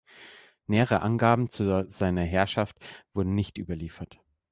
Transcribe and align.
Nähere 0.65 1.03
Angaben 1.03 1.47
zu 1.47 1.85
seiner 1.87 2.23
Herrschaft 2.23 2.79
wurden 3.13 3.35
nicht 3.35 3.59
überliefert. 3.59 4.19